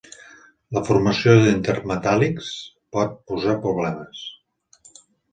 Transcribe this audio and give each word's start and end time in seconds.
La 0.75 0.81
formació 0.85 1.33
d'intermetàl·lics 1.41 2.49
pot 2.97 3.13
posar 3.33 3.55
problemes. 3.67 4.23